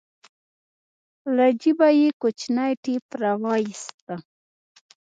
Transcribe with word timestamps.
له 1.35 1.45
جيبه 1.61 1.89
يې 1.99 2.07
کوچنى 2.21 2.69
ټېپ 2.83 3.05
راوايست. 3.23 3.97